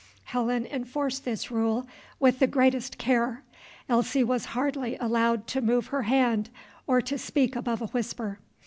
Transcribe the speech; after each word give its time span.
Helen 0.23 0.65
enforced 0.65 1.25
this 1.25 1.51
rule 1.51 1.85
with 2.19 2.39
the 2.39 2.47
greatest 2.47 2.97
care. 2.97 3.43
Elsie 3.87 4.23
was 4.23 4.45
hardly 4.57 4.95
allowed 4.97 5.45
to 5.49 5.61
move 5.61 5.85
her 5.89 6.01
hand 6.01 6.49
or 6.87 7.01
to 7.03 7.19
speak 7.19 7.55
above 7.55 7.83
a 7.83 7.87
whisper. 7.89 8.39